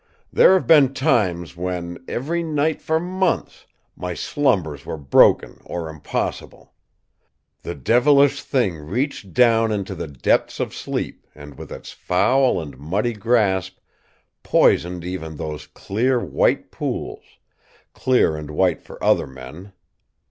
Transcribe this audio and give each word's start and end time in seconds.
There 0.33 0.53
have 0.55 0.65
been 0.65 0.95
times 0.95 1.55
when, 1.55 2.03
every 2.07 2.41
night 2.41 2.81
for 2.81 2.99
months, 2.99 3.67
my 3.95 4.15
slumbers 4.15 4.83
were 4.83 4.97
broken 4.97 5.61
or 5.63 5.89
impossible! 5.89 6.73
The 7.61 7.75
devilish 7.75 8.41
thing 8.41 8.77
reached 8.79 9.31
down 9.31 9.71
into 9.71 9.93
the 9.93 10.07
depths 10.07 10.59
of 10.59 10.73
sleep 10.73 11.27
and 11.35 11.55
with 11.55 11.71
its 11.71 11.91
foul 11.91 12.59
and 12.59 12.79
muddy 12.79 13.13
grasp 13.13 13.77
poisoned 14.41 15.05
even 15.05 15.35
those 15.35 15.67
clear, 15.67 16.19
white 16.19 16.71
pools 16.71 17.21
clear 17.93 18.35
and 18.35 18.49
white 18.49 18.81
for 18.81 18.97
other 19.03 19.27
men! 19.27 19.71